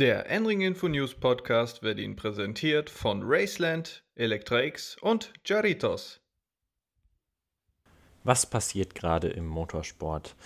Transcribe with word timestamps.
Der 0.00 0.30
Enring 0.30 0.60
Info 0.60 0.86
News 0.86 1.12
Podcast 1.12 1.82
wird 1.82 1.98
Ihnen 1.98 2.14
präsentiert 2.14 2.88
von 2.88 3.20
Raceland, 3.24 4.04
Electraix 4.14 4.96
und 5.00 5.32
Jaritos. 5.44 6.20
Was 8.22 8.46
passiert 8.46 8.94
gerade 8.94 9.26
im 9.26 9.44
Motorsport? 9.44 10.36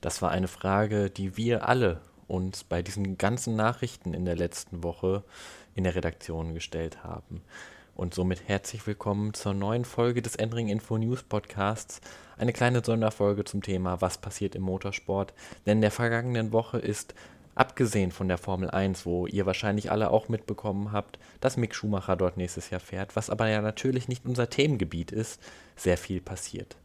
Das 0.00 0.22
war 0.22 0.30
eine 0.30 0.46
Frage, 0.46 1.10
die 1.10 1.36
wir 1.36 1.66
alle 1.66 2.02
uns 2.28 2.62
bei 2.62 2.80
diesen 2.80 3.18
ganzen 3.18 3.56
Nachrichten 3.56 4.14
in 4.14 4.24
der 4.24 4.36
letzten 4.36 4.84
Woche 4.84 5.24
in 5.74 5.82
der 5.82 5.96
Redaktion 5.96 6.54
gestellt 6.54 7.02
haben. 7.02 7.42
Und 7.96 8.14
somit 8.14 8.46
herzlich 8.46 8.86
willkommen 8.86 9.34
zur 9.34 9.54
neuen 9.54 9.84
Folge 9.84 10.22
des 10.22 10.36
Endring 10.36 10.68
Info 10.68 10.96
News 10.98 11.24
Podcasts. 11.24 12.00
Eine 12.36 12.52
kleine 12.52 12.84
Sonderfolge 12.84 13.42
zum 13.42 13.60
Thema 13.60 14.00
Was 14.00 14.18
passiert 14.18 14.54
im 14.54 14.62
Motorsport. 14.62 15.34
Denn 15.66 15.78
in 15.78 15.82
der 15.82 15.90
vergangenen 15.90 16.52
Woche 16.52 16.78
ist, 16.78 17.16
abgesehen 17.58 18.12
von 18.12 18.28
der 18.28 18.38
Formel 18.38 18.70
1, 18.70 19.04
wo 19.04 19.26
ihr 19.26 19.46
wahrscheinlich 19.46 19.90
alle 19.90 20.10
auch 20.10 20.28
mitbekommen 20.28 20.92
habt, 20.92 21.18
dass 21.40 21.56
Mick 21.56 21.74
Schumacher 21.74 22.16
dort 22.16 22.36
nächstes 22.36 22.70
Jahr 22.70 22.80
fährt, 22.80 23.16
was 23.16 23.30
aber 23.30 23.48
ja 23.48 23.60
natürlich 23.60 24.08
nicht 24.08 24.24
unser 24.24 24.48
Themengebiet 24.48 25.10
ist, 25.10 25.40
sehr 25.76 25.98
viel 25.98 26.20
passiert. 26.20 26.76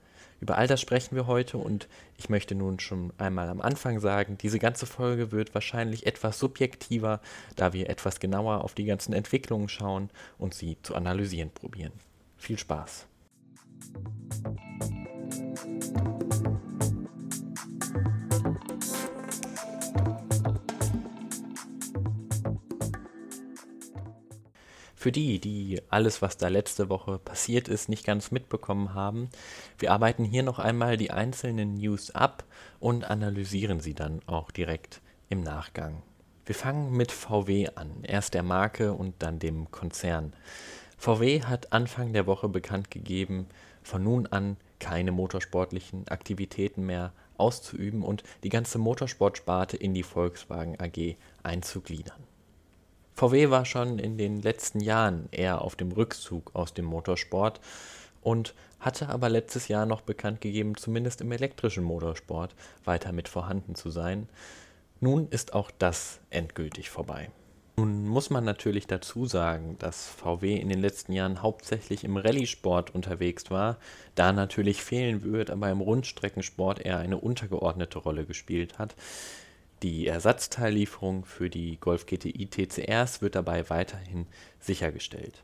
Über 0.41 0.57
all 0.57 0.67
das 0.67 0.81
sprechen 0.81 1.15
wir 1.15 1.27
heute 1.27 1.57
und 1.57 1.87
ich 2.17 2.27
möchte 2.27 2.53
nun 2.53 2.79
schon 2.79 3.13
einmal 3.17 3.47
am 3.47 3.61
Anfang 3.61 3.99
sagen, 3.99 4.37
diese 4.37 4.59
ganze 4.59 4.85
Folge 4.85 5.31
wird 5.31 5.53
wahrscheinlich 5.53 6.05
etwas 6.05 6.37
subjektiver, 6.39 7.21
da 7.55 7.71
wir 7.71 7.89
etwas 7.89 8.19
genauer 8.19 8.63
auf 8.63 8.73
die 8.73 8.85
ganzen 8.85 9.13
Entwicklungen 9.13 9.69
schauen 9.69 10.09
und 10.37 10.53
sie 10.53 10.77
zu 10.81 10.95
analysieren 10.95 11.51
probieren. 11.51 11.93
Viel 12.35 12.57
Spaß! 12.59 13.07
Für 25.03 25.11
die, 25.11 25.37
die 25.39 25.81
alles, 25.89 26.21
was 26.21 26.37
da 26.37 26.47
letzte 26.47 26.87
Woche 26.87 27.19
passiert 27.19 27.67
ist, 27.67 27.89
nicht 27.89 28.05
ganz 28.05 28.31
mitbekommen 28.31 28.93
haben, 28.93 29.27
wir 29.77 29.91
arbeiten 29.91 30.23
hier 30.23 30.43
noch 30.43 30.59
einmal 30.59 30.95
die 30.95 31.11
einzelnen 31.11 31.73
News 31.73 32.11
ab 32.11 32.45
und 32.79 33.03
analysieren 33.03 33.81
sie 33.81 33.95
dann 33.95 34.21
auch 34.27 34.49
direkt 34.49 35.01
im 35.27 35.41
Nachgang. 35.41 36.01
Wir 36.45 36.55
fangen 36.55 36.95
mit 36.95 37.11
VW 37.11 37.67
an, 37.75 37.91
erst 38.03 38.33
der 38.33 38.43
Marke 38.43 38.93
und 38.93 39.15
dann 39.19 39.39
dem 39.39 39.69
Konzern. 39.71 40.31
VW 40.97 41.41
hat 41.41 41.73
Anfang 41.73 42.13
der 42.13 42.25
Woche 42.25 42.47
bekannt 42.47 42.89
gegeben, 42.89 43.47
von 43.81 44.05
nun 44.05 44.27
an 44.27 44.55
keine 44.79 45.11
motorsportlichen 45.11 46.07
Aktivitäten 46.07 46.85
mehr 46.85 47.11
auszuüben 47.35 48.03
und 48.03 48.23
die 48.43 48.49
ganze 48.49 48.77
Motorsportsparte 48.77 49.75
in 49.75 49.93
die 49.93 50.03
Volkswagen 50.03 50.79
AG 50.79 51.17
einzugliedern. 51.43 52.32
VW 53.15 53.49
war 53.49 53.65
schon 53.65 53.99
in 53.99 54.17
den 54.17 54.41
letzten 54.41 54.79
Jahren 54.79 55.29
eher 55.31 55.61
auf 55.61 55.75
dem 55.75 55.91
Rückzug 55.91 56.51
aus 56.53 56.73
dem 56.73 56.85
Motorsport 56.85 57.59
und 58.21 58.53
hatte 58.79 59.09
aber 59.09 59.29
letztes 59.29 59.67
Jahr 59.67 59.85
noch 59.85 60.01
bekannt 60.01 60.41
gegeben, 60.41 60.75
zumindest 60.75 61.21
im 61.21 61.31
elektrischen 61.31 61.83
Motorsport 61.83 62.55
weiter 62.83 63.11
mit 63.11 63.29
vorhanden 63.29 63.75
zu 63.75 63.89
sein. 63.89 64.27
Nun 64.99 65.27
ist 65.29 65.53
auch 65.53 65.71
das 65.77 66.19
endgültig 66.29 66.89
vorbei. 66.89 67.29
Nun 67.75 68.07
muss 68.07 68.29
man 68.29 68.43
natürlich 68.43 68.85
dazu 68.85 69.25
sagen, 69.25 69.77
dass 69.79 70.07
VW 70.07 70.55
in 70.55 70.69
den 70.69 70.79
letzten 70.79 71.11
Jahren 71.11 71.41
hauptsächlich 71.41 72.03
im 72.03 72.17
Rallye-Sport 72.17 72.93
unterwegs 72.93 73.49
war, 73.49 73.77
da 74.13 74.31
natürlich 74.31 74.83
fehlen 74.83 75.23
wird, 75.23 75.49
aber 75.49 75.69
im 75.71 75.81
Rundstreckensport 75.81 76.85
eher 76.85 76.99
eine 76.99 77.17
untergeordnete 77.17 77.97
Rolle 77.97 78.25
gespielt 78.25 78.77
hat. 78.77 78.95
Die 79.83 80.07
Ersatzteillieferung 80.07 81.25
für 81.25 81.49
die 81.49 81.77
Golf 81.77 82.05
GTI 82.05 82.47
TCRs 82.47 83.21
wird 83.21 83.35
dabei 83.35 83.69
weiterhin 83.69 84.27
sichergestellt. 84.59 85.43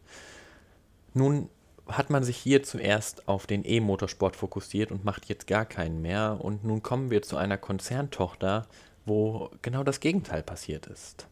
Nun 1.14 1.50
hat 1.88 2.10
man 2.10 2.24
sich 2.24 2.38
hier 2.38 2.64
zuerst 2.64 3.28
auf 3.28 3.48
den 3.48 3.66
E-Motorsport 3.66 4.38
fokussiert 4.38 4.92
und 4.92 5.04
macht 5.04 5.28
jetzt 5.28 5.48
gar 5.48 5.66
keinen 5.66 6.02
mehr. 6.02 6.38
Und 6.40 6.64
nun 6.64 6.82
kommen 6.82 7.10
wir 7.10 7.22
zu 7.22 7.36
einer 7.36 7.58
Konzerntochter, 7.58 8.68
wo 9.06 9.52
genau 9.62 9.84
das 9.84 10.00
Gegenteil 10.00 10.42
passiert 10.42 10.88
ist. 10.88 11.28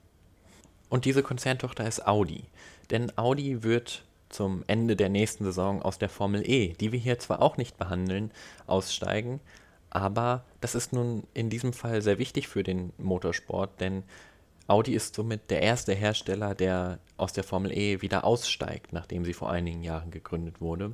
Und 0.89 1.05
diese 1.05 1.23
Konzerntochter 1.23 1.87
ist 1.87 2.05
Audi. 2.05 2.43
Denn 2.89 3.17
Audi 3.17 3.63
wird 3.63 4.03
zum 4.29 4.65
Ende 4.67 4.97
der 4.97 5.09
nächsten 5.09 5.45
Saison 5.45 5.81
aus 5.81 5.97
der 5.97 6.09
Formel 6.09 6.41
E, 6.49 6.73
die 6.73 6.91
wir 6.91 6.99
hier 6.99 7.19
zwar 7.19 7.41
auch 7.41 7.55
nicht 7.55 7.77
behandeln, 7.77 8.31
aussteigen, 8.65 9.39
aber 9.89 10.43
das 10.61 10.75
ist 10.75 10.93
nun 10.93 11.23
in 11.33 11.49
diesem 11.49 11.73
Fall 11.73 12.01
sehr 12.01 12.19
wichtig 12.19 12.47
für 12.47 12.63
den 12.63 12.93
Motorsport, 12.97 13.79
denn 13.79 14.03
Audi 14.67 14.93
ist 14.93 15.15
somit 15.15 15.49
der 15.49 15.61
erste 15.61 15.93
Hersteller, 15.93 16.53
der 16.53 16.99
aus 17.15 17.31
der 17.31 17.45
Formel 17.45 17.71
E 17.71 18.01
wieder 18.01 18.25
aussteigt, 18.25 18.91
nachdem 18.91 19.23
sie 19.23 19.33
vor 19.33 19.49
einigen 19.49 19.81
Jahren 19.81 20.11
gegründet 20.11 20.59
wurde. 20.59 20.93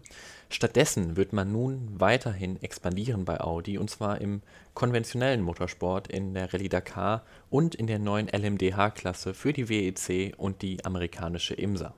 Stattdessen 0.50 1.18
wird 1.18 1.34
man 1.34 1.52
nun 1.52 1.90
weiterhin 2.00 2.62
expandieren 2.62 3.26
bei 3.26 3.42
Audi 3.42 3.80
und 3.80 3.90
zwar 3.90 4.22
im 4.22 4.44
konventionellen 4.76 5.42
Motorsport 5.42 6.08
in 6.08 6.36
der 6.36 6.54
Rallye 6.54 6.70
Dakar 6.70 7.24
und 7.50 7.74
in 7.74 7.88
der 7.88 7.98
neuen 7.98 8.28
LMDH-Klasse 8.28 9.34
für 9.34 9.54
die 9.54 9.70
WEC 9.70 10.36
und 10.38 10.62
die 10.62 10.86
amerikanische 10.86 11.56
IMSA. 11.56 11.96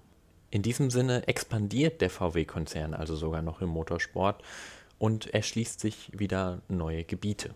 In 0.51 0.61
diesem 0.61 0.89
Sinne 0.89 1.27
expandiert 1.27 1.99
der 1.99 2.09
VW-Konzern 2.09 2.93
also 2.93 3.17
sogar 3.17 3.41
noch 3.41 3.61
im 3.61 3.69
Motorsport 3.69 4.41
und 4.97 5.33
erschließt 5.33 5.79
sich 5.79 6.09
wieder 6.13 6.61
neue 6.67 7.03
Gebiete. 7.03 7.53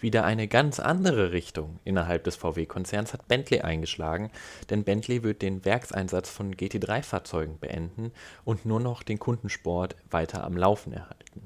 Wieder 0.00 0.24
eine 0.24 0.46
ganz 0.46 0.78
andere 0.78 1.32
Richtung 1.32 1.80
innerhalb 1.84 2.22
des 2.24 2.36
VW-Konzerns 2.36 3.12
hat 3.12 3.26
Bentley 3.26 3.62
eingeschlagen, 3.62 4.30
denn 4.70 4.84
Bentley 4.84 5.24
wird 5.24 5.42
den 5.42 5.64
Werkseinsatz 5.64 6.30
von 6.30 6.54
GT3-Fahrzeugen 6.54 7.58
beenden 7.58 8.12
und 8.44 8.64
nur 8.64 8.78
noch 8.78 9.02
den 9.02 9.18
Kundensport 9.18 9.96
weiter 10.10 10.44
am 10.44 10.56
Laufen 10.56 10.92
erhalten. 10.92 11.42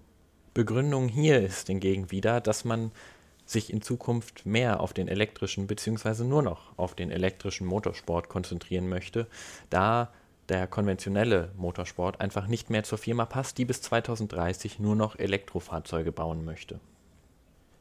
Begründung 0.53 1.09
hier 1.09 1.41
ist 1.41 1.69
hingegen 1.69 2.11
wieder, 2.11 2.43
dass 2.43 2.67
man 2.67 2.93
sich 3.47 3.73
in 3.73 3.81
Zukunft 3.81 4.45
mehr 4.45 4.81
auf 4.81 4.93
den 4.93 5.09
elektrischen 5.09 5.67
bzw. 5.67 6.25
nur 6.25 6.43
noch 6.43 6.77
auf 6.77 6.95
den 6.95 7.11
elektrischen 7.11 7.67
Motorsport 7.67 8.29
konzentrieren 8.29 8.89
möchte, 8.89 9.27
da 9.71 10.13
der 10.53 10.67
konventionelle 10.67 11.51
Motorsport 11.57 12.21
einfach 12.21 12.47
nicht 12.47 12.69
mehr 12.69 12.85
zur 12.85 12.99
Firma 12.99 13.25
passt, 13.25 13.57
die 13.57 13.65
bis 13.65 13.81
2030 13.81 14.79
nur 14.79 14.95
noch 14.95 15.19
Elektrofahrzeuge 15.19 16.13
bauen 16.13 16.45
möchte. 16.45 16.79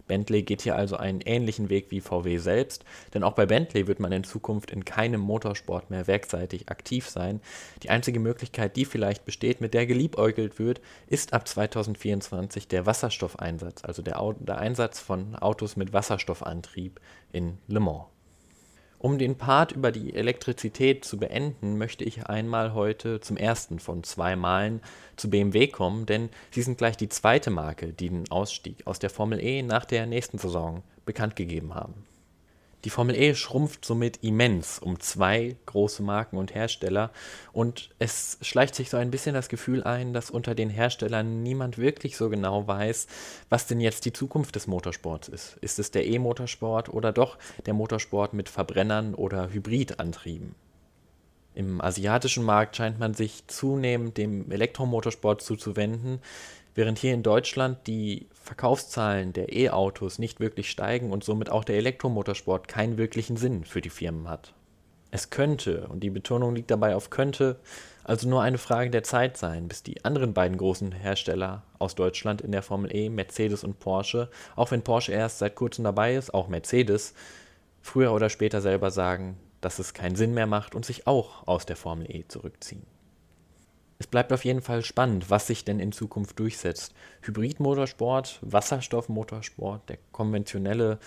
Bentley 0.08 0.44
geht 0.44 0.62
hier 0.62 0.78
also 0.78 0.96
einen 0.96 1.20
ähnlichen 1.20 1.70
Weg 1.70 1.92
wie 1.92 2.00
VW 2.00 2.38
selbst, 2.38 2.86
denn 3.14 3.24
auch 3.24 3.34
bei 3.34 3.46
Bentley 3.46 3.88
wird 3.88 4.00
man 4.00 4.14
in 4.14 4.24
Zukunft 4.24 4.72
in 4.72 4.86
keinem 4.86 5.20
Motorsport 5.20 5.90
mehr 5.90 6.08
werkseitig 6.08 6.70
aktiv 6.70 7.10
sein. 7.10 7.42
Die 7.84 7.90
einzige 7.90 8.22
Möglichkeit, 8.22 8.78
die 8.78 8.86
vielleicht 8.86 9.26
besteht, 9.26 9.60
mit 9.60 9.74
der 9.74 9.86
geliebäugelt 9.86 10.58
wird, 10.58 10.80
ist 11.08 11.34
ab 11.34 11.48
2024 11.48 12.70
der 12.70 12.86
Wasserstoffeinsatz, 12.86 13.84
also 13.84 14.02
der, 14.02 14.36
der 14.40 14.60
Einsatz 14.60 15.00
von 15.00 15.36
Autos 15.36 15.76
mit 15.76 15.92
Wasserstoffantrieb 15.92 17.02
in 17.34 17.58
Le 17.68 17.82
Mans. 17.82 18.06
Um 19.02 19.18
den 19.18 19.36
Part 19.36 19.72
über 19.72 19.92
die 19.92 20.14
Elektrizität 20.14 21.04
zu 21.06 21.18
beenden, 21.18 21.80
möchte 21.80 22.04
ich 22.04 22.28
einmal 22.28 22.76
heute 22.76 23.20
zum 23.20 23.36
ersten 23.36 23.80
von 23.80 24.04
zwei 24.04 24.36
Malen 24.36 24.80
zu 25.16 25.28
BMW 25.28 25.70
kommen, 25.70 26.06
denn 26.06 26.30
sie 26.52 26.62
sind 26.62 26.78
gleich 26.78 26.98
die 26.98 27.10
zweite 27.10 27.50
Marke, 27.50 27.94
die 27.94 28.10
den 28.10 28.30
Ausstieg 28.30 28.86
aus 28.86 29.00
der 29.00 29.10
Formel 29.10 29.44
E 29.44 29.64
nach 29.64 29.86
der 29.86 30.06
nächsten 30.06 30.38
Saison 30.38 30.84
bekannt 31.04 31.36
gegeben 31.36 31.74
haben. 31.74 31.96
Die 32.84 32.90
Formel 32.90 33.16
E 33.16 33.36
schrumpft 33.36 33.86
somit 33.86 34.24
immens 34.24 34.80
um 34.80 35.00
zwei 35.00 35.56
große 35.68 36.02
Marken 36.02 36.38
und 36.38 36.56
Hersteller 36.56 37.12
und 37.54 37.92
es 38.00 38.38
schleicht 38.42 38.74
sich 38.74 38.90
so 38.90 38.98
ein 38.98 39.12
bisschen 39.12 39.36
das 39.36 39.50
Gefühl 39.50 39.84
ein, 39.84 40.14
dass 40.14 40.32
unter 40.32 40.56
den 40.56 40.70
Herstellern 40.70 41.44
niemand 41.44 41.78
wirklich 41.78 42.18
so 42.18 42.30
genau 42.30 42.68
weiß, 42.68 43.08
was 43.50 43.68
denn 43.68 43.82
jetzt 43.82 44.06
die 44.06 44.14
Zukunft 44.14 44.56
des 44.56 44.68
Motorsports 44.68 45.28
ist. 45.28 45.58
Ist 45.62 45.78
es 45.78 45.92
der 45.92 46.08
E-Motorsport 46.08 46.90
oder 46.90 47.12
doch 47.12 47.38
der 47.66 47.74
Motorsport 47.74 48.34
mit 48.34 48.50
Verbrennern 48.50 49.14
oder 49.14 49.50
Hybridantrieben? 49.52 50.56
Im 51.54 51.82
asiatischen 51.82 52.46
Markt 52.46 52.78
scheint 52.78 52.98
man 52.98 53.14
sich 53.14 53.46
zunehmend 53.48 54.18
dem 54.18 54.50
Elektromotorsport 54.52 55.42
zuzuwenden, 55.42 56.20
Während 56.74 57.00
hier 57.00 57.14
in 57.14 57.24
Deutschland 57.24 57.86
die 57.88 58.28
Verkaufszahlen 58.34 59.34
der 59.34 59.54
E-Autos 59.54 60.20
nicht 60.20 60.40
wirklich 60.40 60.70
steigen 60.70 61.12
und 61.12 61.24
somit 61.24 61.50
auch 61.50 61.64
der 61.64 61.76
Elektromotorsport 61.78 62.68
keinen 62.68 62.98
wirklichen 62.98 63.38
Sinn 63.38 63.66
für 63.66 63.82
die 63.82 63.90
Firmen 63.90 64.30
hat. 64.30 64.54
Es 65.12 65.30
könnte, 65.30 65.88
und 65.90 66.02
die 66.02 66.10
Betonung 66.10 66.56
liegt 66.56 66.72
dabei 66.72 66.96
auf 66.96 67.10
könnte, 67.10 67.60
also 68.06 68.30
nur 68.30 68.42
eine 68.42 68.58
Frage 68.58 68.90
der 68.90 69.04
Zeit 69.04 69.36
sein, 69.36 69.68
bis 69.68 69.84
die 69.84 70.06
anderen 70.06 70.34
beiden 70.34 70.58
großen 70.58 70.94
Hersteller 70.94 71.64
aus 71.80 71.96
Deutschland 71.96 72.42
in 72.42 72.54
der 72.54 72.64
Formel 72.64 72.96
E, 72.96 73.10
Mercedes 73.10 73.66
und 73.66 73.80
Porsche, 73.80 74.30
auch 74.56 74.72
wenn 74.72 74.84
Porsche 74.84 75.12
erst 75.12 75.40
seit 75.40 75.56
kurzem 75.56 75.84
dabei 75.84 76.16
ist, 76.16 76.34
auch 76.34 76.48
Mercedes, 76.48 77.14
früher 77.82 78.14
oder 78.14 78.30
später 78.30 78.62
selber 78.62 78.90
sagen, 78.90 79.38
dass 79.60 79.80
es 79.80 79.94
keinen 79.94 80.16
Sinn 80.16 80.34
mehr 80.34 80.48
macht 80.48 80.74
und 80.74 80.86
sich 80.86 81.08
auch 81.08 81.46
aus 81.46 81.66
der 81.66 81.76
Formel 81.76 82.10
E 82.10 82.26
zurückziehen. 82.28 82.86
Es 84.02 84.08
bleibt 84.08 84.34
auf 84.34 84.46
jeden 84.46 84.64
Fall 84.64 84.84
spannend, 84.84 85.30
was 85.30 85.46
sich 85.46 85.64
denn 85.64 85.80
in 85.80 85.92
Zukunft 85.92 86.40
durchsetzt. 86.40 86.96
Hybridmotorsport, 87.22 88.40
Wasserstoffmotorsport, 88.42 89.88
der 89.90 90.00
konventionelle 90.12 90.98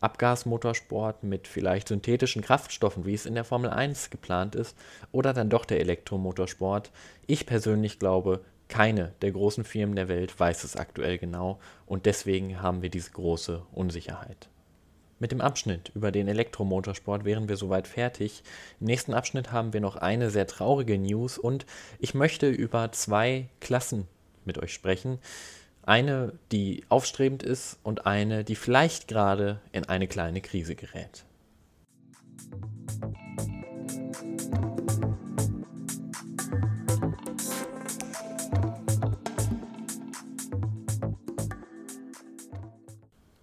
Abgasmotorsport 0.00 1.24
mit 1.24 1.48
vielleicht 1.48 1.88
synthetischen 1.88 2.42
Kraftstoffen, 2.42 3.04
wie 3.04 3.14
es 3.14 3.26
in 3.26 3.34
der 3.34 3.42
Formel 3.42 3.70
1 3.70 4.10
geplant 4.10 4.54
ist, 4.54 4.76
oder 5.10 5.32
dann 5.32 5.50
doch 5.50 5.64
der 5.64 5.80
Elektromotorsport. 5.80 6.92
Ich 7.26 7.46
persönlich 7.46 7.98
glaube, 7.98 8.44
keine 8.68 9.12
der 9.22 9.32
großen 9.32 9.64
Firmen 9.64 9.96
der 9.96 10.06
Welt 10.06 10.38
weiß 10.38 10.62
es 10.62 10.76
aktuell 10.76 11.18
genau 11.18 11.58
und 11.84 12.06
deswegen 12.06 12.62
haben 12.62 12.80
wir 12.80 12.90
diese 12.90 13.10
große 13.10 13.66
Unsicherheit. 13.72 14.48
Mit 15.18 15.32
dem 15.32 15.40
Abschnitt 15.40 15.90
über 15.94 16.12
den 16.12 16.28
Elektromotorsport 16.28 17.24
wären 17.24 17.48
wir 17.48 17.56
soweit 17.56 17.88
fertig. 17.88 18.42
Im 18.80 18.86
nächsten 18.86 19.14
Abschnitt 19.14 19.50
haben 19.50 19.72
wir 19.72 19.80
noch 19.80 19.96
eine 19.96 20.28
sehr 20.28 20.46
traurige 20.46 20.98
News 20.98 21.38
und 21.38 21.64
ich 21.98 22.12
möchte 22.12 22.48
über 22.50 22.92
zwei 22.92 23.48
Klassen 23.60 24.06
mit 24.44 24.58
euch 24.58 24.74
sprechen. 24.74 25.18
Eine, 25.82 26.32
die 26.52 26.84
aufstrebend 26.90 27.42
ist 27.42 27.78
und 27.82 28.06
eine, 28.06 28.44
die 28.44 28.56
vielleicht 28.56 29.08
gerade 29.08 29.60
in 29.72 29.84
eine 29.84 30.06
kleine 30.06 30.42
Krise 30.42 30.74
gerät. 30.74 31.24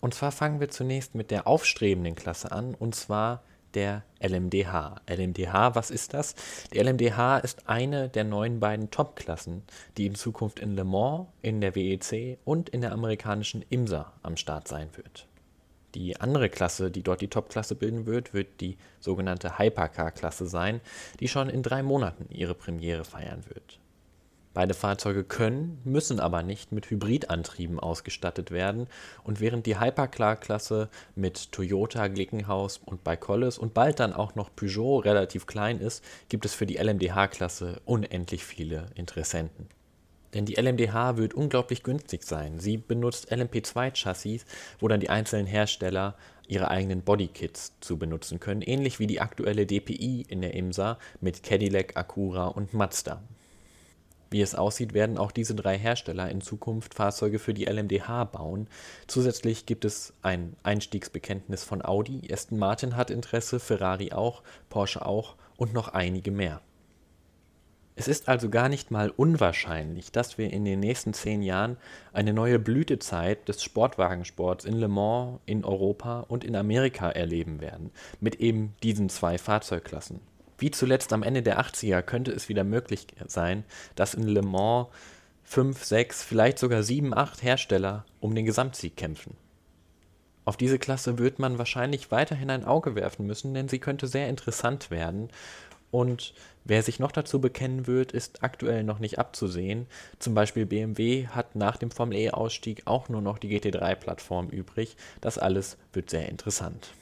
Und 0.03 0.13
zwar 0.13 0.33
fangen 0.33 0.59
wir 0.59 0.67
zunächst 0.67 1.15
mit 1.15 1.31
der 1.31 1.47
aufstrebenden 1.47 2.13
Klasse 2.13 2.51
an, 2.51 2.75
und 2.75 2.94
zwar 2.94 3.41
der 3.73 4.03
LMDH. 4.21 5.00
LMDH, 5.09 5.75
was 5.75 5.91
ist 5.91 6.13
das? 6.13 6.35
Die 6.73 6.79
LMDH 6.79 7.38
ist 7.38 7.69
eine 7.69 8.09
der 8.09 8.25
neuen 8.25 8.59
beiden 8.59 8.91
Top-Klassen, 8.91 9.63
die 9.95 10.05
in 10.05 10.15
Zukunft 10.15 10.59
in 10.59 10.75
Le 10.75 10.83
Mans, 10.83 11.27
in 11.41 11.61
der 11.61 11.73
WEC 11.73 12.38
und 12.44 12.67
in 12.67 12.81
der 12.81 12.91
amerikanischen 12.91 13.63
IMSA 13.69 14.11
am 14.23 14.35
Start 14.35 14.67
sein 14.67 14.89
wird. 14.97 15.25
Die 15.95 16.19
andere 16.19 16.50
Klasse, 16.50 16.91
die 16.91 17.01
dort 17.01 17.21
die 17.21 17.29
Top-Klasse 17.29 17.75
bilden 17.75 18.05
wird, 18.05 18.33
wird 18.33 18.59
die 18.59 18.75
sogenannte 19.00 19.57
Hypercar-Klasse 19.57 20.47
sein, 20.47 20.81
die 21.21 21.29
schon 21.29 21.47
in 21.47 21.63
drei 21.63 21.81
Monaten 21.81 22.25
ihre 22.29 22.55
Premiere 22.55 23.05
feiern 23.05 23.45
wird. 23.47 23.79
Beide 24.53 24.75
Fahrzeuge 24.75 25.23
können, 25.23 25.81
müssen 25.83 26.19
aber 26.19 26.44
nicht 26.44 26.71
mit 26.71 26.89
Hybridantrieben 26.89 27.79
ausgestattet 27.79 28.51
werden 28.51 28.88
und 29.23 29.39
während 29.39 29.65
die 29.65 29.79
Hypercar-Klasse 29.79 30.89
mit 31.15 31.51
Toyota, 31.51 32.07
Glickenhaus 32.07 32.77
und 32.77 33.03
Baikolles 33.03 33.57
und 33.57 33.73
bald 33.73 34.00
dann 34.00 34.13
auch 34.13 34.35
noch 34.35 34.55
Peugeot 34.55 35.00
relativ 35.00 35.47
klein 35.47 35.79
ist, 35.79 36.03
gibt 36.29 36.45
es 36.45 36.53
für 36.53 36.67
die 36.67 36.77
LMDH-Klasse 36.77 37.81
unendlich 37.85 38.45
viele 38.45 38.85
Interessenten. 38.94 39.69
Denn 40.33 40.45
die 40.45 40.55
LMDH 40.55 41.17
wird 41.17 41.33
unglaublich 41.33 41.83
günstig 41.83 42.23
sein. 42.23 42.59
Sie 42.59 42.77
benutzt 42.77 43.31
LMP2-Chassis, 43.31 44.45
wo 44.79 44.88
dann 44.88 45.00
die 45.00 45.09
einzelnen 45.09 45.45
Hersteller 45.45 46.15
ihre 46.47 46.69
eigenen 46.69 47.01
Bodykits 47.01 47.73
zu 47.79 47.97
benutzen 47.97 48.39
können, 48.39 48.61
ähnlich 48.61 49.00
wie 49.00 49.07
die 49.07 49.21
aktuelle 49.21 49.65
DPI 49.65 50.25
in 50.27 50.41
der 50.41 50.53
IMSA 50.53 50.97
mit 51.21 51.44
Cadillac, 51.44 51.95
Acura 51.95 52.47
und 52.47 52.73
Mazda. 52.73 53.21
Wie 54.33 54.41
es 54.41 54.56
aussieht, 54.56 54.95
werden 54.95 55.19
auch 55.19 55.31
diese 55.31 55.53
drei 55.53 55.77
Hersteller 55.77 56.27
in 56.27 56.41
Zukunft 56.41 56.95
Fahrzeuge 56.95 57.38
für 57.38 57.53
die 57.53 57.65
LMDH 57.65 58.24
bauen. 58.24 58.68
Zusätzlich 59.06 59.68
gibt 59.68 59.85
es 59.85 60.12
ein 60.24 60.56
Einstiegsbekenntnis 60.63 61.63
von 61.63 61.85
Audi, 61.85 62.27
Aston 62.33 62.57
Martin 62.57 62.95
hat 62.95 63.12
Interesse, 63.12 63.59
Ferrari 63.59 64.12
auch, 64.12 64.41
Porsche 64.69 65.06
auch 65.06 65.35
und 65.56 65.71
noch 65.71 65.89
einige 65.89 66.31
mehr. 66.31 66.62
Es 67.95 68.07
ist 68.07 68.27
also 68.27 68.50
gar 68.50 68.69
nicht 68.69 68.89
mal 68.89 69.12
unwahrscheinlich, 69.12 70.12
dass 70.12 70.39
wir 70.39 70.51
in 70.51 70.65
den 70.65 70.79
nächsten 70.79 71.13
zehn 71.13 71.44
Jahren 71.44 71.77
eine 72.12 72.33
neue 72.33 72.57
Blütezeit 72.57 73.47
des 73.47 73.62
Sportwagensports 73.62 74.65
in 74.65 74.79
Le 74.79 74.88
Mans, 74.88 75.41
in 75.45 75.63
Europa 75.63 76.21
und 76.21 76.44
in 76.44 76.56
Amerika 76.56 77.12
erleben 77.12 77.62
werden, 77.62 77.91
mit 78.19 78.38
eben 78.38 78.74
diesen 78.81 79.09
zwei 79.09 79.38
Fahrzeugklassen. 79.38 80.21
Wie 80.63 80.71
zuletzt 80.71 81.12
am 81.12 81.24
Ende 81.24 81.44
der 81.44 81.60
80er 81.60 82.01
könnte 82.01 82.31
es 82.31 82.48
wieder 82.48 82.63
möglich 82.63 83.07
sein, 83.27 83.65
dass 83.95 84.13
in 84.13 84.30
Le 84.30 84.42
Mans 84.42 84.88
fünf, 85.44 85.83
sechs, 85.83 86.24
vielleicht 86.24 86.57
sogar 86.57 86.83
sieben, 86.83 87.13
acht 87.13 87.44
Hersteller 87.44 88.06
um 88.21 88.33
den 88.33 88.45
Gesamtsieg 88.45 88.95
kämpfen. 88.95 89.36
Auf 90.45 90.56
diese 90.56 90.80
Klasse 90.80 91.19
wird 91.19 91.38
man 91.38 91.57
wahrscheinlich 91.57 92.12
weiterhin 92.12 92.50
ein 92.50 92.63
Auge 92.63 92.95
werfen 92.95 93.27
müssen, 93.27 93.54
denn 93.54 93.68
sie 93.68 93.80
könnte 93.80 94.07
sehr 94.07 94.30
interessant 94.30 94.89
werden. 94.89 95.27
Und 95.92 96.33
wer 96.63 96.81
sich 96.81 96.98
noch 96.98 97.12
dazu 97.12 97.42
bekennen 97.42 97.86
wird, 97.86 98.13
ist 98.13 98.42
aktuell 98.42 98.86
noch 98.86 99.00
nicht 99.00 99.19
abzusehen. 99.19 99.88
Zum 100.18 100.33
Beispiel 100.33 100.65
BMW 100.65 101.27
hat 101.27 101.57
nach 101.57 101.75
dem 101.75 101.92
Formel 101.92 102.15
E-Ausstieg 102.15 102.83
auch 102.86 103.10
nur 103.10 103.21
noch 103.21 103.38
die 103.38 103.50
GT3-Plattform 103.50 104.48
übrig. 104.48 104.95
Das 105.19 105.38
alles 105.38 105.75
wird 105.92 106.10
sehr 106.10 106.30
interessant. 106.30 106.94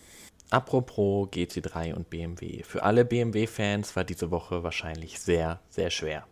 Apropos 0.52 1.30
GT3 1.30 1.94
und 1.94 2.10
BMW. 2.10 2.64
Für 2.64 2.84
alle 2.84 3.06
BMW-Fans 3.06 3.96
war 3.96 4.04
diese 4.04 4.32
Woche 4.32 4.64
wahrscheinlich 4.64 5.22
sehr, 5.22 5.62
sehr 5.70 5.90
schwer. 5.90 6.28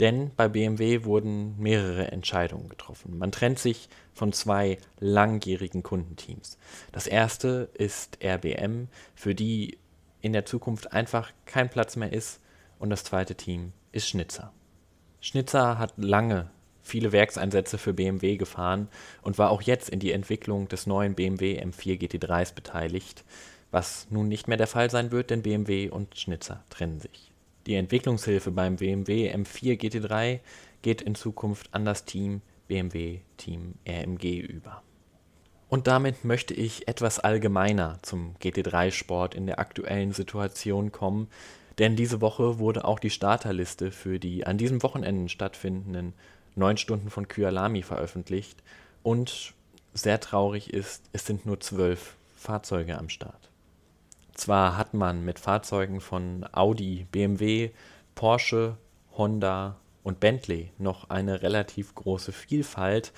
Denn 0.00 0.32
bei 0.36 0.48
BMW 0.48 1.04
wurden 1.04 1.58
mehrere 1.58 2.12
Entscheidungen 2.12 2.68
getroffen. 2.68 3.16
Man 3.16 3.32
trennt 3.32 3.58
sich 3.58 3.88
von 4.12 4.34
zwei 4.34 4.76
langjährigen 5.00 5.82
Kundenteams. 5.82 6.58
Das 6.92 7.06
erste 7.06 7.70
ist 7.72 8.18
RBM, 8.22 8.88
für 9.14 9.34
die 9.34 9.78
in 10.20 10.34
der 10.34 10.44
Zukunft 10.44 10.92
einfach 10.92 11.32
kein 11.46 11.70
Platz 11.70 11.96
mehr 11.96 12.12
ist. 12.12 12.38
Und 12.78 12.90
das 12.90 13.02
zweite 13.02 13.34
Team 13.34 13.72
ist 13.92 14.08
Schnitzer. 14.08 14.52
Schnitzer 15.22 15.78
hat 15.78 15.94
lange 15.96 16.50
viele 16.82 17.12
Werkseinsätze 17.12 17.78
für 17.78 17.94
BMW 17.94 18.36
gefahren 18.36 18.88
und 19.22 19.38
war 19.38 19.50
auch 19.50 19.62
jetzt 19.62 19.88
in 19.88 20.00
die 20.00 20.12
Entwicklung 20.12 20.68
des 20.68 20.86
neuen 20.86 21.14
BMW 21.14 21.62
M4 21.62 21.98
GT3s 21.98 22.54
beteiligt, 22.54 23.24
was 23.70 24.06
nun 24.10 24.28
nicht 24.28 24.48
mehr 24.48 24.58
der 24.58 24.66
Fall 24.66 24.90
sein 24.90 25.12
wird, 25.12 25.30
denn 25.30 25.42
BMW 25.42 25.88
und 25.88 26.18
Schnitzer 26.18 26.64
trennen 26.68 27.00
sich. 27.00 27.32
Die 27.66 27.76
Entwicklungshilfe 27.76 28.50
beim 28.50 28.76
BMW 28.76 29.32
M4 29.32 29.80
GT3 29.80 30.40
geht 30.82 31.00
in 31.00 31.14
Zukunft 31.14 31.72
an 31.72 31.84
das 31.84 32.04
Team 32.04 32.42
BMW 32.66 33.20
Team 33.36 33.74
RMG 33.88 34.40
über. 34.40 34.82
Und 35.68 35.86
damit 35.86 36.24
möchte 36.24 36.52
ich 36.52 36.86
etwas 36.86 37.18
allgemeiner 37.18 37.98
zum 38.02 38.34
GT3-Sport 38.42 39.34
in 39.34 39.46
der 39.46 39.58
aktuellen 39.58 40.12
Situation 40.12 40.92
kommen, 40.92 41.28
denn 41.78 41.96
diese 41.96 42.20
Woche 42.20 42.58
wurde 42.58 42.84
auch 42.84 42.98
die 42.98 43.10
Starterliste 43.10 43.90
für 43.90 44.18
die 44.18 44.46
an 44.46 44.58
diesem 44.58 44.82
Wochenende 44.82 45.30
stattfindenden 45.30 46.12
neun 46.54 46.76
Stunden 46.76 47.10
von 47.10 47.28
Kyalami 47.28 47.82
veröffentlicht 47.82 48.62
und 49.02 49.54
sehr 49.94 50.20
traurig 50.20 50.72
ist, 50.72 51.04
es 51.12 51.26
sind 51.26 51.46
nur 51.46 51.60
zwölf 51.60 52.16
Fahrzeuge 52.36 52.98
am 52.98 53.08
Start. 53.08 53.50
Zwar 54.34 54.76
hat 54.76 54.94
man 54.94 55.24
mit 55.24 55.38
Fahrzeugen 55.38 56.00
von 56.00 56.46
Audi, 56.52 57.06
BMW, 57.12 57.70
Porsche, 58.14 58.76
Honda 59.16 59.76
und 60.02 60.20
Bentley 60.20 60.70
noch 60.78 61.10
eine 61.10 61.42
relativ 61.42 61.94
große 61.94 62.32
Vielfalt, 62.32 63.12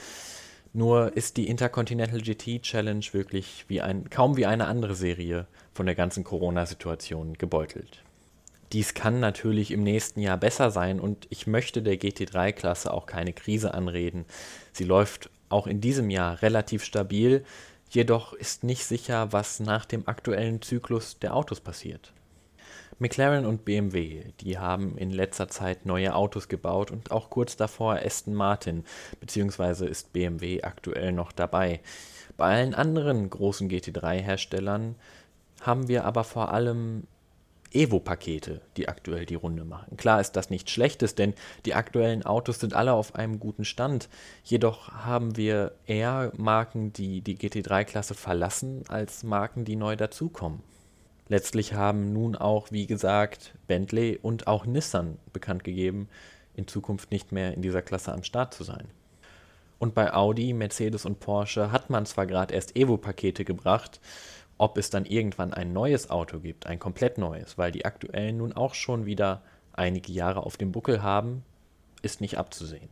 nur 0.72 1.16
ist 1.16 1.36
die 1.36 1.46
Intercontinental 1.46 2.20
GT 2.20 2.62
Challenge 2.62 3.04
wirklich 3.12 3.64
wie 3.68 3.80
ein, 3.80 4.10
kaum 4.10 4.36
wie 4.36 4.46
eine 4.46 4.66
andere 4.66 4.96
Serie 4.96 5.46
von 5.72 5.86
der 5.86 5.94
ganzen 5.94 6.24
Corona-Situation 6.24 7.34
gebeutelt. 7.34 8.02
Dies 8.74 8.92
kann 8.92 9.20
natürlich 9.20 9.70
im 9.70 9.84
nächsten 9.84 10.18
Jahr 10.18 10.36
besser 10.36 10.72
sein 10.72 10.98
und 10.98 11.28
ich 11.30 11.46
möchte 11.46 11.80
der 11.80 11.94
GT3-Klasse 11.94 12.92
auch 12.92 13.06
keine 13.06 13.32
Krise 13.32 13.72
anreden. 13.72 14.24
Sie 14.72 14.82
läuft 14.82 15.30
auch 15.48 15.68
in 15.68 15.80
diesem 15.80 16.10
Jahr 16.10 16.42
relativ 16.42 16.82
stabil, 16.82 17.44
jedoch 17.88 18.32
ist 18.32 18.64
nicht 18.64 18.84
sicher, 18.84 19.32
was 19.32 19.60
nach 19.60 19.84
dem 19.84 20.08
aktuellen 20.08 20.60
Zyklus 20.60 21.20
der 21.20 21.36
Autos 21.36 21.60
passiert. 21.60 22.12
McLaren 22.98 23.46
und 23.46 23.64
BMW, 23.64 24.24
die 24.40 24.58
haben 24.58 24.98
in 24.98 25.10
letzter 25.10 25.46
Zeit 25.46 25.86
neue 25.86 26.12
Autos 26.12 26.48
gebaut 26.48 26.90
und 26.90 27.12
auch 27.12 27.30
kurz 27.30 27.56
davor 27.56 28.00
Aston 28.04 28.34
Martin, 28.34 28.82
beziehungsweise 29.20 29.86
ist 29.86 30.12
BMW 30.12 30.62
aktuell 30.62 31.12
noch 31.12 31.30
dabei. 31.30 31.78
Bei 32.36 32.56
allen 32.56 32.74
anderen 32.74 33.30
großen 33.30 33.70
GT3-Herstellern 33.70 34.96
haben 35.60 35.86
wir 35.86 36.04
aber 36.04 36.24
vor 36.24 36.52
allem 36.52 37.06
Evo-Pakete, 37.74 38.60
die 38.76 38.88
aktuell 38.88 39.26
die 39.26 39.34
Runde 39.34 39.64
machen. 39.64 39.96
Klar 39.96 40.20
ist 40.20 40.32
das 40.32 40.50
nichts 40.50 40.70
Schlechtes, 40.70 41.14
denn 41.14 41.34
die 41.66 41.74
aktuellen 41.74 42.24
Autos 42.24 42.60
sind 42.60 42.74
alle 42.74 42.92
auf 42.92 43.14
einem 43.14 43.40
guten 43.40 43.64
Stand. 43.64 44.08
Jedoch 44.44 44.90
haben 44.92 45.36
wir 45.36 45.72
eher 45.86 46.32
Marken, 46.36 46.92
die 46.92 47.20
die 47.20 47.36
GT3-Klasse 47.36 48.14
verlassen, 48.14 48.84
als 48.88 49.22
Marken, 49.24 49.64
die 49.64 49.76
neu 49.76 49.96
dazukommen. 49.96 50.62
Letztlich 51.28 51.72
haben 51.74 52.12
nun 52.12 52.36
auch, 52.36 52.70
wie 52.70 52.86
gesagt, 52.86 53.54
Bentley 53.66 54.18
und 54.20 54.46
auch 54.46 54.66
Nissan 54.66 55.16
bekannt 55.32 55.64
gegeben, 55.64 56.08
in 56.54 56.68
Zukunft 56.68 57.10
nicht 57.10 57.32
mehr 57.32 57.54
in 57.54 57.62
dieser 57.62 57.82
Klasse 57.82 58.12
am 58.12 58.22
Start 58.22 58.54
zu 58.54 58.62
sein. 58.62 58.86
Und 59.78 59.94
bei 59.94 60.14
Audi, 60.14 60.52
Mercedes 60.52 61.04
und 61.04 61.20
Porsche 61.20 61.72
hat 61.72 61.90
man 61.90 62.06
zwar 62.06 62.26
gerade 62.26 62.54
erst 62.54 62.76
Evo-Pakete 62.76 63.44
gebracht, 63.44 64.00
ob 64.58 64.78
es 64.78 64.90
dann 64.90 65.04
irgendwann 65.04 65.52
ein 65.52 65.72
neues 65.72 66.10
Auto 66.10 66.38
gibt, 66.38 66.66
ein 66.66 66.78
komplett 66.78 67.18
neues, 67.18 67.58
weil 67.58 67.72
die 67.72 67.84
aktuellen 67.84 68.38
nun 68.38 68.52
auch 68.52 68.74
schon 68.74 69.06
wieder 69.06 69.42
einige 69.72 70.12
Jahre 70.12 70.44
auf 70.44 70.56
dem 70.56 70.72
Buckel 70.72 71.02
haben, 71.02 71.44
ist 72.02 72.20
nicht 72.20 72.38
abzusehen. 72.38 72.88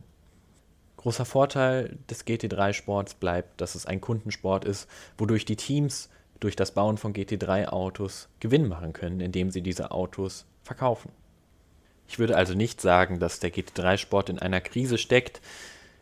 Großer 0.97 1.25
Vorteil 1.25 1.97
des 2.09 2.25
GT3-Sports 2.25 3.15
bleibt, 3.15 3.59
dass 3.59 3.75
es 3.75 3.85
ein 3.85 4.01
Kundensport 4.01 4.65
ist, 4.65 4.89
wodurch 5.17 5.45
die 5.45 5.55
Teams 5.55 6.09
durch 6.39 6.55
das 6.55 6.71
Bauen 6.71 6.97
von 6.97 7.13
GT3-Autos 7.13 8.29
Gewinn 8.39 8.67
machen 8.67 8.93
können, 8.93 9.19
indem 9.19 9.51
sie 9.51 9.61
diese 9.61 9.91
Autos 9.91 10.45
verkaufen. 10.63 11.11
Ich 12.07 12.19
würde 12.19 12.35
also 12.35 12.53
nicht 12.53 12.81
sagen, 12.81 13.19
dass 13.19 13.39
der 13.39 13.53
GT3-Sport 13.53 14.29
in 14.29 14.39
einer 14.39 14.61
Krise 14.61 14.97
steckt. 14.97 15.41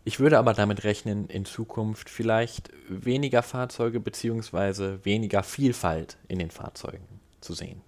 Ich 0.04 0.20
würde 0.20 0.40
aber 0.40 0.54
damit 0.54 0.84
rechnen, 0.84 1.28
in 1.28 1.46
Zukunft 1.46 2.10
vielleicht 2.10 2.72
weniger 2.90 3.44
Fahrzeuge 3.44 4.00
bzw. 4.00 4.98
weniger 5.04 5.44
Vielfalt 5.44 6.18
in 6.28 6.40
den 6.40 6.50
Fahrzeugen 6.50 7.06
zu 7.40 7.54
sehen. 7.54 7.82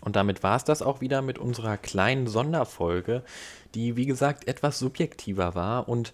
Und 0.00 0.16
damit 0.16 0.42
war 0.42 0.56
es 0.56 0.64
das 0.64 0.82
auch 0.82 1.00
wieder 1.00 1.22
mit 1.22 1.38
unserer 1.38 1.76
kleinen 1.76 2.26
Sonderfolge, 2.26 3.22
die 3.74 3.96
wie 3.96 4.06
gesagt 4.06 4.48
etwas 4.48 4.80
subjektiver 4.80 5.54
war. 5.54 5.88
Und 5.88 6.12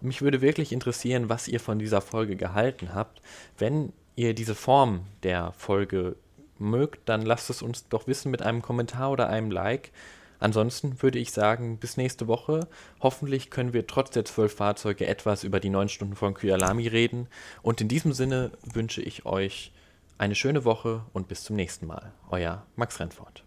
mich 0.00 0.22
würde 0.22 0.40
wirklich 0.40 0.72
interessieren, 0.72 1.28
was 1.28 1.48
ihr 1.48 1.60
von 1.60 1.78
dieser 1.78 2.00
Folge 2.00 2.36
gehalten 2.36 2.94
habt. 2.94 3.20
Wenn 3.58 3.92
ihr 4.14 4.34
diese 4.34 4.54
Form 4.54 5.02
der 5.22 5.52
Folge 5.52 6.16
mögt, 6.58 7.08
dann 7.08 7.22
lasst 7.22 7.50
es 7.50 7.62
uns 7.62 7.88
doch 7.88 8.06
wissen 8.06 8.30
mit 8.30 8.42
einem 8.42 8.62
Kommentar 8.62 9.10
oder 9.10 9.28
einem 9.28 9.50
Like. 9.50 9.92
Ansonsten 10.38 11.02
würde 11.02 11.18
ich 11.18 11.32
sagen, 11.32 11.78
bis 11.78 11.96
nächste 11.96 12.26
Woche. 12.26 12.68
Hoffentlich 13.00 13.50
können 13.50 13.72
wir 13.72 13.86
trotz 13.86 14.10
der 14.10 14.24
zwölf 14.24 14.54
Fahrzeuge 14.54 15.06
etwas 15.06 15.44
über 15.44 15.60
die 15.60 15.70
neun 15.70 15.88
Stunden 15.88 16.14
von 16.14 16.34
Kyalami 16.34 16.88
reden. 16.88 17.28
Und 17.62 17.80
in 17.80 17.88
diesem 17.88 18.12
Sinne 18.12 18.50
wünsche 18.62 19.02
ich 19.02 19.24
euch 19.24 19.72
eine 20.18 20.34
schöne 20.34 20.64
Woche 20.64 21.04
und 21.12 21.28
bis 21.28 21.44
zum 21.44 21.56
nächsten 21.56 21.86
Mal. 21.86 22.12
Euer 22.30 22.66
Max 22.76 23.00
Rentfort. 23.00 23.45